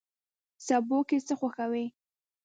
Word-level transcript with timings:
سبو 0.65 0.99
کی 1.07 1.17
څه 1.27 1.33
خوښوئ؟ 1.39 1.85